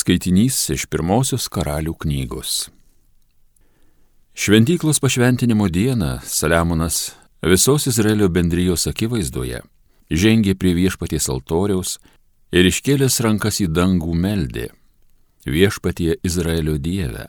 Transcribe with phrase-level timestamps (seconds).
[0.00, 2.70] Skaitinys iš pirmosios karalių knygos.
[4.32, 7.10] Šventyklos pašventinimo dieną Saliamonas
[7.44, 9.60] visos Izraelio bendrijos akivaizdoje
[10.22, 11.98] žengė prie viešpaties altoriaus
[12.56, 14.70] ir iškėlęs rankas į dangų meldė
[15.44, 17.26] viešpatie Izraelio dievę.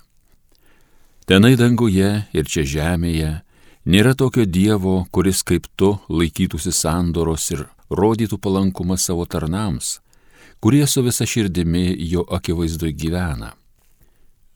[1.28, 3.34] Tenai danguje ir čia žemėje
[3.84, 9.98] nėra tokio dievo, kuris kaip tu laikytųsi sandoros ir rodytų palankumą savo tarnams
[10.60, 13.54] kurie su visa širdimi jo akivaizdui gyvena.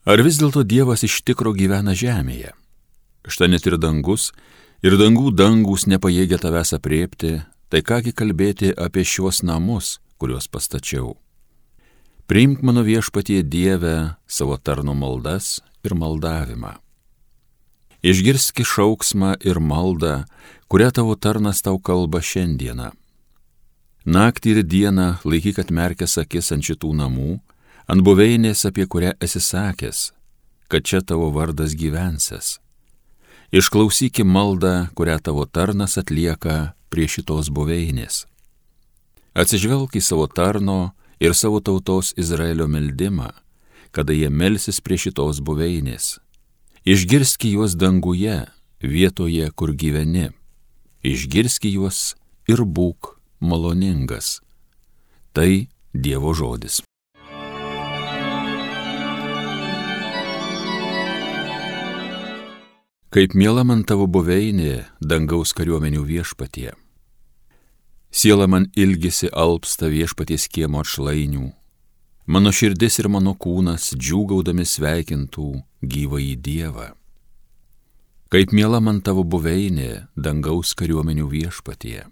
[0.06, 2.52] Ar vis dėlto Dievas iš tikro gyvena žemėje?
[3.26, 4.30] Štai net ir dangus,
[4.86, 11.16] ir dangų dangus nepajėgia tavęs apriepti, tai kągi kalbėti apie šiuos namus, kuriuos pastačiau.
[12.30, 16.76] Priimk mano viešpatie Dievę savo tarno maldas ir maldavimą.
[18.06, 20.22] Išgirski šauksmą ir maldą,
[20.70, 22.92] kurią tavo tarnas tau kalba šiandieną
[24.06, 27.40] Naktį ir dieną laikyk atmerkęs akis ant šitų namų,
[27.90, 30.12] ant buveinės, apie kurią esi sakęs,
[30.70, 32.60] kad čia tavo vardas gyvensis.
[33.50, 38.28] Išklausyki maldą, kurią tavo tarnas atlieka prie šitos buveinės.
[39.34, 43.32] Atsižvelk į savo tarno ir savo tautos Izraelio meldimą,
[43.90, 46.20] kada jie melsis prie šitos buveinės.
[46.86, 48.44] Išgirski juos danguje,
[48.78, 50.30] vietoje, kur gyveni.
[51.02, 52.14] Išgirski juos
[52.46, 54.40] ir būk maloningas.
[55.32, 56.82] Tai Dievo žodis.
[63.16, 66.74] Kaip miela man tavo buveinė dangaus kariuomenių viešpatie.
[68.12, 71.46] Siela man ilgisi alpsta viešpaties kiemo atšlainių.
[72.26, 75.48] Mano širdis ir mano kūnas džiūgaudami sveikintų
[75.80, 76.88] gyvą į Dievą.
[78.28, 82.02] Kaip miela man tavo buveinė dangaus kariuomenių viešpatie.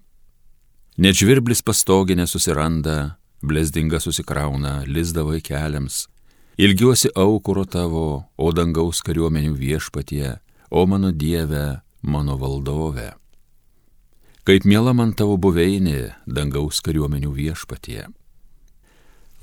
[0.95, 6.05] Net žvirblis pastogė nesusiranda, blesdinga susikrauna lizda vaikeliams.
[6.55, 10.37] Ilgiuosi aukuro tavo, o dangaus kariuomenių viešpatie,
[10.71, 13.09] o mano Dieve, mano valdove.
[14.47, 18.05] Kaip miela man tavo buveinė, dangaus kariuomenių viešpatie.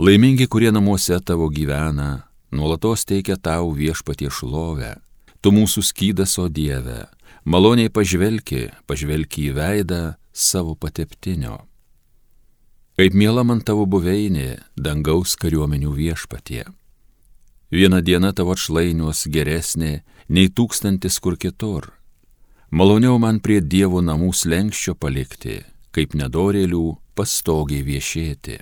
[0.00, 4.94] Laimingi, kurie namuose tavo gyvena, nuolatos teikia tau viešpatie šlovę.
[5.44, 7.10] Tu mūsų skydas, o Dieve,
[7.44, 11.58] maloniai pažvelki, pažvelki į veidą savo pateptinio.
[12.96, 16.64] Kaip miela man tavo buveinė, dangaus kariuomenių viešpatie.
[17.72, 21.88] Viena diena tavo atšlainiuos geresnė nei tūkstantis kur kitur.
[22.72, 25.62] Maloniau man prie Dievo namų slengščio palikti,
[25.92, 26.84] kaip nedorėlių
[27.16, 28.60] pastogiai viešėti.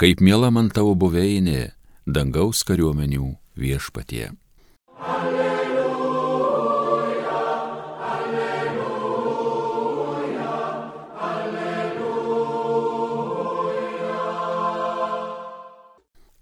[0.00, 1.72] Kaip miela man tavo buveinė,
[2.06, 4.32] dangaus kariuomenių viešpatie.
[5.00, 5.39] Alleluja.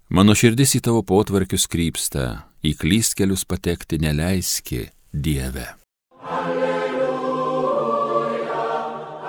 [0.09, 5.77] Mano širdis į tavo potvarkius krypsta, į klystkelius patekti neleiski, Dieve.
[6.25, 7.77] Alleluja,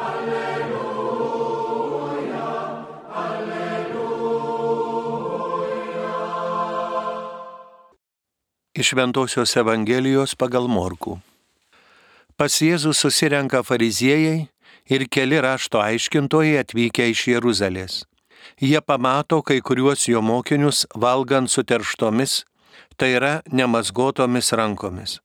[0.07, 0.81] alleluja,
[3.13, 4.41] alleluja.
[8.73, 11.21] Iš Ventosios Evangelijos pagal Morku.
[12.41, 14.49] Pas Jėzų susirenka fariziejai
[14.89, 18.09] ir keli rašto aiškintojai atvykę iš Jeruzalės
[18.61, 22.45] jie pamato kai kuriuos jo mokinius valgant suterštomis,
[22.97, 25.19] tai yra nemasgotomis rankomis.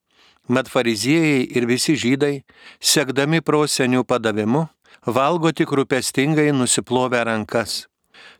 [0.48, 2.44] Mat fariziejai ir visi žydai,
[2.80, 4.68] sekdami prosenių padavimu,
[5.06, 7.86] valgo tik rūpestingai nusiplovę rankas.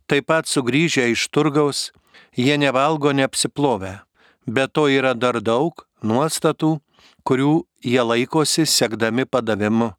[0.06, 1.92] Taip pat sugrįžę iš turgaus,
[2.38, 4.00] jie nevalgo neapsiplovę,
[4.46, 6.78] bet to yra dar daug nuostatų,
[7.26, 9.96] kurių jie laikosi sekdami padavimu.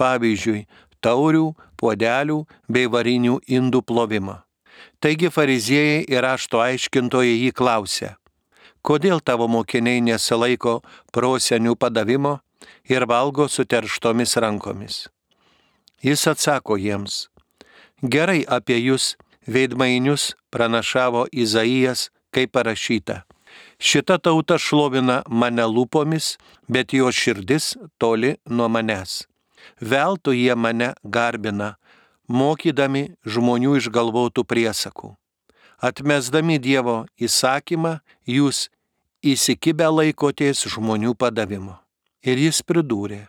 [0.00, 0.64] Pavyzdžiui,
[1.04, 4.40] taurių, puodelių bei varinių indų plovimą.
[5.00, 8.14] Taigi fariziejai ir ašto aiškintojai jį klausė,
[8.84, 10.80] kodėl tavo mokiniai nesilaiko
[11.12, 12.38] prosenių padavimo
[12.88, 15.06] ir valgo suterštomis rankomis.
[16.04, 17.28] Jis atsako jiems,
[18.02, 19.14] gerai apie jūs
[19.46, 23.22] veidmainius pranašavo Izaijas, kaip parašyta.
[23.80, 26.36] Šita tauta šlovina mane lūpomis,
[26.68, 29.29] bet jo širdis toli nuo manęs
[29.80, 31.76] veltui jie mane garbina,
[32.28, 35.14] mokydami žmonių išgalvotų priesakų.
[35.80, 38.68] Atmesdami Dievo įsakymą, jūs
[39.24, 41.78] įsikibę laikotės žmonių padavimo.
[42.20, 43.28] Ir jis pridūrė,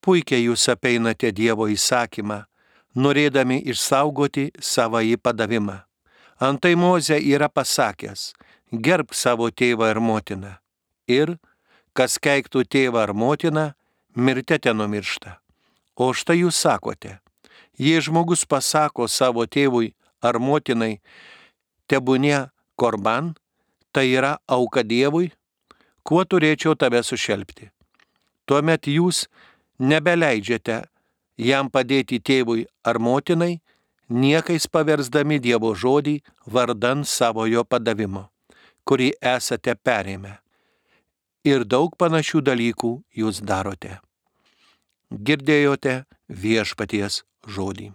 [0.00, 2.44] puikiai jūs apeinate Dievo įsakymą,
[2.96, 5.82] norėdami išsaugoti savąjį padavimą.
[6.42, 8.32] Antai Moze yra pasakęs,
[8.72, 10.56] gerb savo tėvą ir motiną.
[11.06, 11.36] Ir,
[11.92, 13.72] kas keiktų tėvą ar motiną,
[14.16, 15.41] mirte ten numiršta.
[15.96, 17.18] O štai jūs sakote,
[17.78, 19.92] jei žmogus pasako savo tėvui
[20.22, 21.00] ar motinai,
[21.90, 22.48] tebūnie
[22.80, 23.34] korban,
[23.92, 25.32] tai yra auka Dievui,
[26.02, 27.68] kuo turėčiau tave sušelbti.
[28.48, 29.26] Tuomet jūs
[29.78, 30.82] nebeleidžiate
[31.36, 33.60] jam padėti tėvui ar motinai,
[34.08, 38.28] niekais paversdami Dievo žodį vardan savojo padavimo,
[38.88, 40.38] kurį esate perėmę.
[41.44, 43.98] Ir daug panašių dalykų jūs darote.
[45.12, 47.90] Girdėjote viešpaties žodį.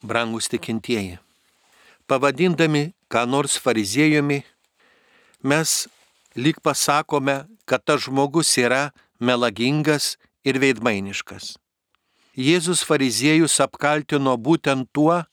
[0.00, 1.18] Brangus tikintieji,
[2.08, 4.40] pavadindami ką nors fariziejumi,
[5.44, 5.84] mes
[6.32, 10.14] lyg pasakome, kad tas žmogus yra melagingas
[10.48, 11.58] ir veidmainiškas.
[12.32, 15.26] Jėzus fariziejus apkaltino būtent tuo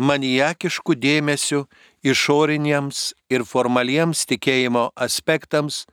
[0.00, 1.66] manijakišku dėmesiu
[2.02, 5.84] išoriniams ir formaliems tikėjimo aspektams,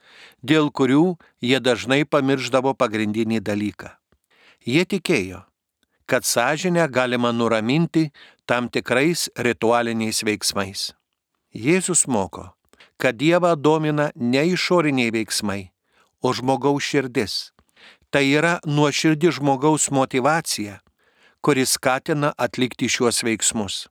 [0.41, 3.91] dėl kurių jie dažnai pamirždavo pagrindinį dalyką.
[4.63, 5.43] Jie tikėjo,
[6.07, 8.11] kad sąžinę galima nuraminti
[8.45, 10.93] tam tikrais ritualiniais veiksmais.
[11.51, 12.53] Jėzus moko,
[12.97, 15.71] kad Dievą domina ne išoriniai veiksmai,
[16.23, 17.51] o žmogaus širdis.
[18.09, 20.79] Tai yra nuoširdi žmogaus motivacija,
[21.43, 23.87] kuris skatina atlikti šiuos veiksmus.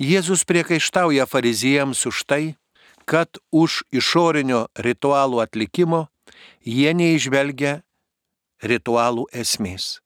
[0.00, 2.44] Jėzus priekaištauja fariziejams už tai,
[3.04, 6.08] kad už išorinio ritualų atlikimo
[6.64, 7.82] jie neižvelgia
[8.64, 10.00] ritualų esmės.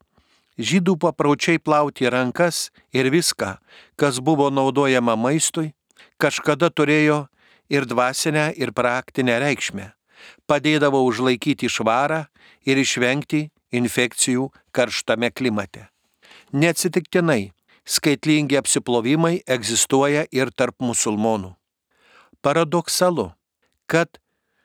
[0.59, 3.57] Žydų papraučiai plauti rankas ir viską,
[3.95, 5.71] kas buvo naudojama maistui,
[6.19, 7.29] kažkada turėjo
[7.71, 9.93] ir dvasinę, ir praktinę reikšmę.
[10.51, 12.25] Padėdavo užlaikyti švarą
[12.67, 15.87] ir išvengti infekcijų karštame klimate.
[16.51, 17.53] Neatsitiktinai
[17.89, 21.55] skaitlingi apsiplovimai egzistuoja ir tarp musulmonų.
[22.45, 23.31] Paradoksalu,
[23.89, 24.21] kad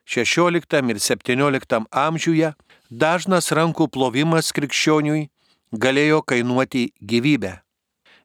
[0.06, 2.52] 16 ir 17 amžiuje
[2.92, 5.30] dažnas rankų plovimas krikščioniui
[5.72, 7.60] galėjo kainuoti gyvybę.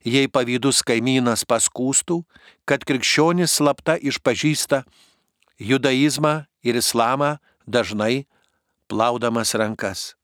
[0.04, 2.22] Jei pavydus kaimynas paskūstų,
[2.68, 4.84] kad krikščionis slapta išpažįsta
[5.58, 7.36] judaizmą ir islamą
[7.66, 8.26] dažnai
[8.88, 10.14] plaudamas rankas.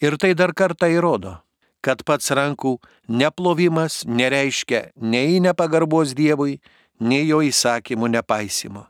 [0.00, 1.38] Ir tai dar kartą įrodo,
[1.84, 2.76] kad pats rankų
[3.08, 6.58] neplovimas nereiškia nei nepagarbos Dievui,
[7.00, 8.86] nei jo įsakymų nepaisimo.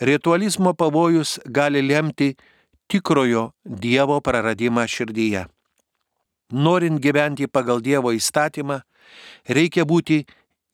[0.00, 2.34] Ritualizmo pavojus gali lemti
[2.88, 5.46] tikrojo Dievo praradimą širdyje.
[6.50, 8.80] Norint gyventi pagal Dievo įstatymą,
[9.46, 10.24] reikia būti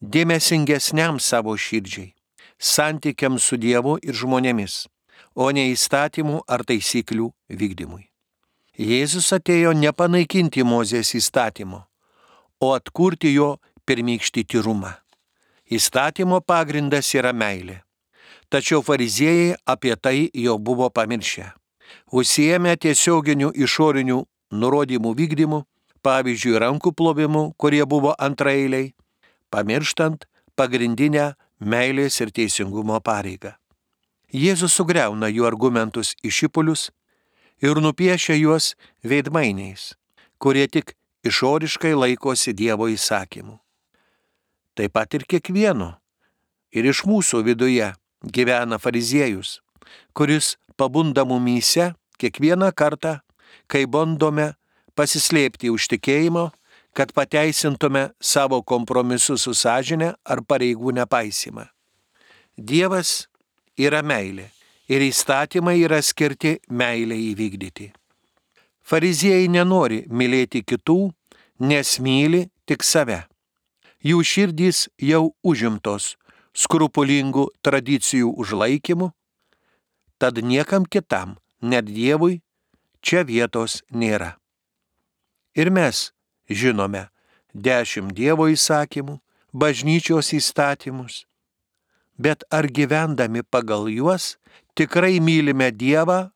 [0.00, 2.12] dėmesingesniam savo širdžiai,
[2.58, 4.86] santykiams su Dievu ir žmonėmis,
[5.34, 8.06] o ne įstatymų ar taisyklių vykdymui.
[8.76, 11.78] Jėzus atėjo nepanaikinti Mozės įstatymo,
[12.60, 13.54] o atkurti jo
[13.88, 14.92] pirmykštį tyrumą.
[15.72, 17.80] Įstatymo pagrindas yra meilė.
[18.52, 21.48] Tačiau fariziejai apie tai jau buvo pamiršę.
[22.12, 24.18] Užsiemė tiesioginių išorinių
[24.52, 25.62] nurodymų vykdymu,
[26.04, 28.92] pavyzdžiui, rankų plovimu, kurie buvo antrailiai,
[29.50, 33.56] pamirštant pagrindinę meilės ir teisingumo pareigą.
[34.36, 36.90] Jėzus sugriauna jų argumentus išipulius
[37.62, 38.74] ir nupiešia juos
[39.04, 39.94] veidmainiais,
[40.38, 40.94] kurie tik
[41.26, 43.56] išoriškai laikosi Dievo įsakymų.
[44.76, 45.94] Taip pat ir kiekvieno,
[46.72, 49.60] ir iš mūsų viduje gyvena fariziejus,
[50.12, 53.20] kuris pabunda mumyse kiekvieną kartą,
[53.66, 54.52] kai bandome
[54.96, 56.50] pasislėpti už tikėjimo,
[56.96, 61.66] kad pateisintume savo kompromisus su sąžinė ar pareigų nepaisimą.
[62.56, 63.26] Dievas
[63.76, 64.48] yra meilė
[64.88, 67.90] ir įstatymai yra skirti meilė įvykdyti.
[68.86, 71.10] Fariziejai nenori mylėti kitų,
[71.58, 73.24] nes myli tik save.
[74.06, 76.14] Jų širdys jau užimtos
[76.56, 79.10] skrupulingų tradicijų užlaikymu,
[80.18, 82.40] tad niekam kitam, net Dievui,
[83.02, 84.36] čia vietos nėra.
[85.56, 86.12] Ir mes
[86.48, 87.08] žinome
[87.52, 89.18] dešimt Dievo įsakymų,
[89.52, 91.24] bažnyčios įstatymus,
[92.18, 94.36] bet ar gyvendami pagal juos
[94.76, 96.30] tikrai mylime Dievą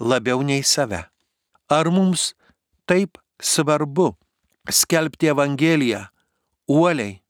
[0.00, 1.04] labiau nei save?
[1.68, 2.34] Ar mums
[2.86, 4.14] taip svarbu
[4.70, 6.06] skelbti Evangeliją
[6.68, 7.20] uoliai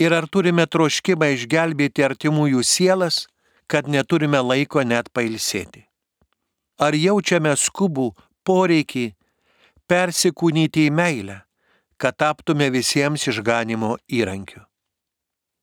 [0.00, 3.24] ir ar turime troškimą išgelbėti artimųjų sielas,
[3.66, 5.86] kad neturime laiko net pailsėti?
[6.76, 8.10] Ar jaučiame skubų
[8.44, 9.06] poreikį
[9.88, 11.40] persikūnyti į meilę,
[11.96, 14.60] kad taptume visiems išganimo įrankiu?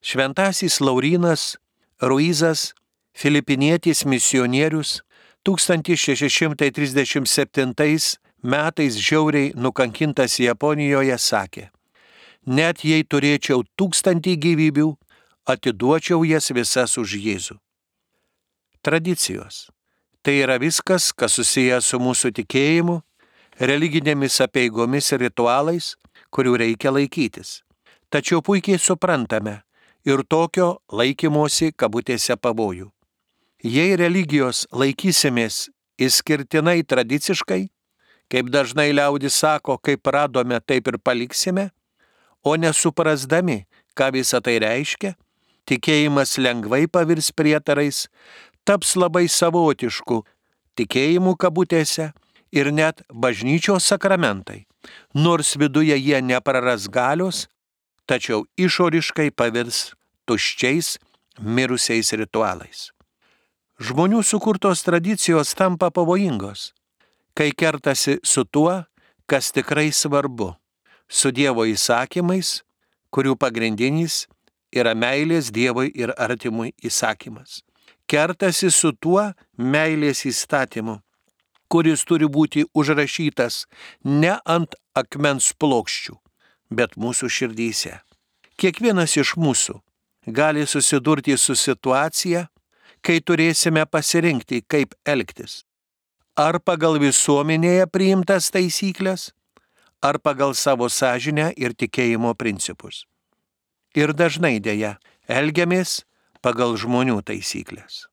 [0.04, 1.58] Šventasis Laurinas
[2.02, 2.74] Ruizas,
[3.16, 5.02] filipinietis misionierius,
[5.46, 11.70] 1637 metais žiauriai nukankintas Japonijoje sakė,
[12.44, 14.98] net jei turėčiau tūkstantį gyvybių,
[15.48, 17.56] atiduočiau jas visas už Jėzų.
[18.84, 19.72] Tradicijos.
[20.20, 23.00] Tai yra viskas, kas susijęs su mūsų tikėjimu,
[23.60, 25.96] religinėmis apieigomis ir ritualais,
[26.28, 27.64] kurių reikia laikytis.
[28.12, 29.64] Tačiau puikiai suprantame
[30.06, 32.90] ir tokio laikymosi kabutėse pavojų.
[33.64, 35.70] Jei religijos laikysimės
[36.02, 37.62] išskirtinai tradiciškai,
[38.32, 41.70] kaip dažnai liaudis sako, kaip radome, taip ir paliksime,
[42.44, 43.64] o nesuprasdami,
[43.96, 45.14] ką visa tai reiškia,
[45.70, 48.08] tikėjimas lengvai pavirs prietarais,
[48.68, 50.24] taps labai savotišku
[50.76, 52.12] tikėjimu kabutėse
[52.52, 54.66] ir net bažnyčios sakramentai,
[55.16, 57.48] nors viduje jie nepraras galios,
[58.10, 59.94] tačiau išoriškai pavirs
[60.28, 60.98] tuščiais,
[61.42, 62.90] mirusiais ritualais.
[63.84, 66.72] Žmonių sukurtos tradicijos tampa pavojingos,
[67.36, 68.84] kai kertasi su tuo,
[69.26, 70.54] kas tikrai svarbu-
[71.18, 72.62] su Dievo įsakymais,
[73.12, 74.28] kurių pagrindinis
[74.72, 77.62] yra meilės Dievui ir artimui įsakymas.
[78.08, 81.00] Kertasi su tuo meilės įstatymu,
[81.70, 83.66] kuris turi būti užrašytas
[84.04, 86.18] ne ant akmens plokščių,
[86.76, 88.00] bet mūsų širdyse.
[88.60, 89.80] Kiekvienas iš mūsų
[90.28, 92.48] gali susidurti su situacija,
[93.04, 95.64] kai turėsime pasirinkti, kaip elgtis.
[96.40, 99.32] Ar pagal visuomenėje priimtas taisyklės,
[100.02, 103.04] ar pagal savo sąžinę ir tikėjimo principus
[103.96, 104.98] ir dažnai dėja
[105.30, 106.02] elgiamės
[106.44, 108.08] pagal žmonių taisyklės.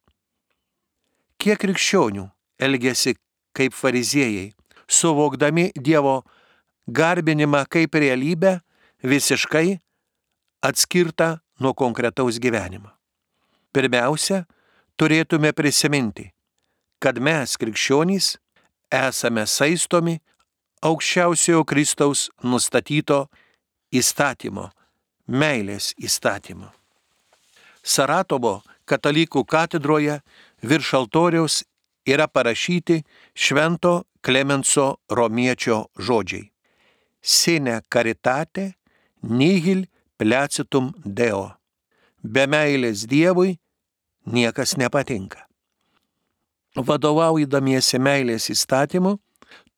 [1.40, 2.28] Kiek krikščionių
[2.60, 3.16] elgesi
[3.56, 4.52] kaip fariziejai,
[4.86, 6.20] suvokdami Dievo
[6.90, 8.58] garbinimą kaip realybę
[9.02, 9.78] visiškai
[10.62, 12.90] atskirtą nuo konkretaus gyvenimo.
[13.72, 14.44] Pirmiausia,
[14.98, 16.26] turėtume prisiminti,
[16.98, 18.34] kad mes, krikščionys,
[18.90, 20.18] esame saistomi
[20.82, 23.28] aukščiausiojo Kristaus nustatyto
[23.94, 24.68] įstatymo
[25.30, 26.68] meilės įstatymu.
[27.82, 30.18] Saratovo katalikų katedroje
[30.66, 31.62] virš altoriaus
[32.04, 33.00] yra parašyti
[33.34, 36.49] švento Klemenso Romiečio žodžiai.
[37.22, 38.74] Sine caritate
[39.22, 39.86] nihil
[40.18, 41.50] pleacitum deo.
[42.22, 43.58] Be meilės Dievui
[44.26, 45.46] niekas nepatinka.
[46.76, 49.16] Vadovaujamiesi meilės įstatymu,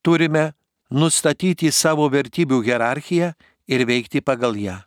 [0.04, 0.52] turime
[0.90, 3.32] nustatyti savo vertybių hierarchiją
[3.66, 4.78] ir veikti pagal ją.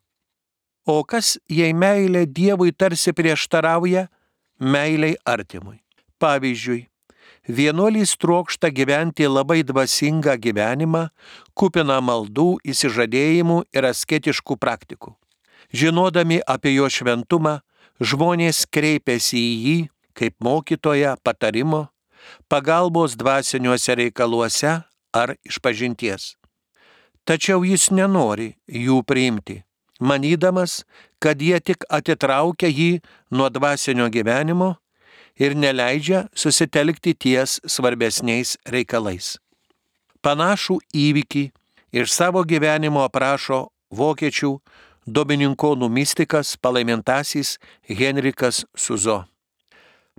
[0.85, 4.05] O kas, jei meilė Dievui tarsi prieštarauja
[4.61, 5.79] meiliai artimui?
[6.21, 6.85] Pavyzdžiui,
[7.47, 11.07] vienuolys trokšta gyventi labai dvasingą gyvenimą,
[11.53, 15.15] kupiną maldų, įsižadėjimų ir asketiškų praktikų.
[15.73, 17.59] Žinodami apie jo šventumą,
[17.99, 19.77] žmonės kreipiasi į jį
[20.15, 21.87] kaip mokytoją patarimo,
[22.47, 24.81] pagalbos dvasiniuose reikaluose
[25.13, 26.35] ar išpažinties.
[27.25, 29.65] Tačiau jis nenori jų priimti
[29.99, 30.83] manydamas,
[31.19, 32.99] kad jie tik atitraukia jį
[33.31, 34.75] nuo dvasinio gyvenimo
[35.39, 39.35] ir neleidžia susitelkti ties svarbesniais reikalais.
[40.23, 41.45] Panašų įvykį
[41.95, 44.55] iš savo gyvenimo aprašo vokiečių
[45.05, 49.23] domininkonų mystikas palaimintasis Henrikas Suzo.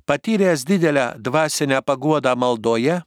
[0.06, 3.00] Patyręs didelę dvasinę paguodą maldoje,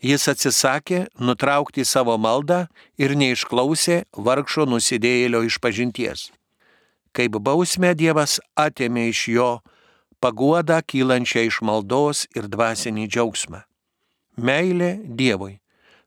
[0.00, 2.62] Jis atsisakė nutraukti savo maldą
[2.96, 6.30] ir neišklausė vargšo nusidėjėlio išpažinties.
[7.12, 9.50] Kaip bausmę Dievas atėmė iš jo
[10.20, 13.64] paguodą kylančią iš maldos ir dvasinį džiaugsmą.
[14.36, 15.58] Meilė Dievui,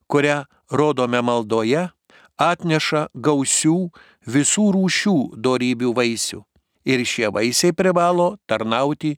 [0.08, 1.90] kurią rodome maldoje,
[2.38, 3.78] atneša gausių
[4.26, 6.42] visų rūšių darybių vaisių
[6.86, 9.16] ir šie vaisiai privalo tarnauti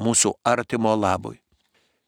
[0.00, 1.40] mūsų artimo labui.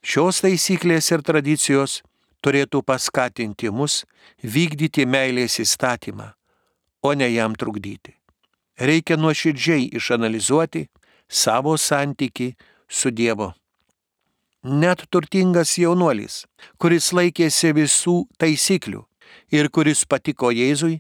[0.07, 2.01] Šios taisyklės ir tradicijos
[2.45, 4.05] turėtų paskatinti mus
[4.43, 6.31] vykdyti meilės įstatymą,
[7.03, 8.15] o ne jam trukdyti.
[8.79, 10.87] Reikia nuoširdžiai išanalizuoti
[11.29, 12.55] savo santyki
[12.89, 13.53] su Dievu.
[14.63, 16.45] Net turtingas jaunuolis,
[16.79, 19.05] kuris laikėsi visų taisyklių
[19.55, 20.99] ir kuris patiko Jėzui,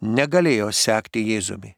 [0.00, 1.74] negalėjo sekti Jėzumi,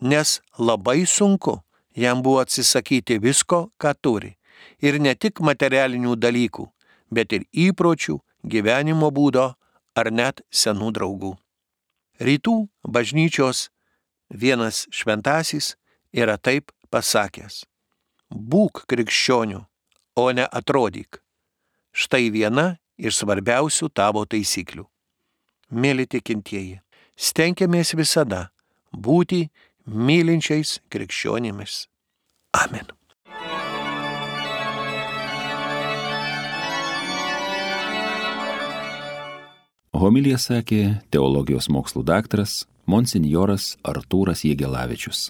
[0.00, 1.60] nes labai sunku
[1.96, 4.36] jam buvo atsisakyti visko, ką turi
[4.80, 6.66] ir ne tik materialinių dalykų,
[7.10, 9.52] bet ir įpročių, gyvenimo būdo
[9.96, 11.34] ar net senų draugų.
[12.20, 13.68] Rytų bažnyčios
[14.28, 15.74] vienas šventasis
[16.12, 17.64] yra taip pasakęs.
[18.30, 19.64] Būk krikščionių,
[20.16, 21.18] o ne atrodyk.
[21.90, 24.86] Štai viena iš svarbiausių tavo taisyklių.
[25.70, 26.80] Mėly tikintieji,
[27.18, 28.48] stengiamės visada
[28.92, 29.48] būti
[29.86, 31.86] mylinčiais krikščionimis.
[32.54, 32.90] Amen.
[40.00, 45.28] Homilija sakė teologijos mokslų daktaras monsinjoras Artūras Jėgelavičius.